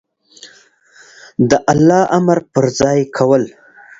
[1.49, 3.43] د الله امر په ځای کول